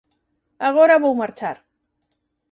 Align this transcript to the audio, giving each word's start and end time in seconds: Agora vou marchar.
Agora 0.69 1.01
vou 1.03 1.13
marchar. 1.21 1.57